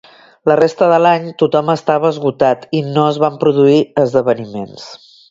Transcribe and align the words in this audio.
La 0.51 0.53
resta 0.59 0.85
de 0.91 0.95
l'any 1.05 1.25
tothom 1.41 1.67
estava 1.73 2.09
esgotat 2.15 2.65
i 2.77 2.81
no 2.95 3.03
es 3.09 3.19
van 3.25 3.37
produir 3.43 3.75
esdeveniments. 4.05 4.87